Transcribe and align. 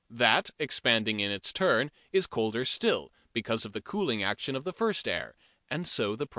That, 0.09 0.49
expanding 0.57 1.19
in 1.19 1.29
its 1.29 1.53
turn, 1.53 1.91
is 2.11 2.25
colder 2.25 2.65
still, 2.65 3.11
because 3.33 3.65
of 3.65 3.73
the 3.73 3.81
cooling 3.81 4.23
action 4.23 4.55
of 4.55 4.63
the 4.63 4.73
first 4.73 5.07
air, 5.07 5.35
and 5.69 5.87
so 5.87 6.15
the 6.15 6.25
process 6.25 6.27
goes 6.27 6.27
on. 6.27 6.29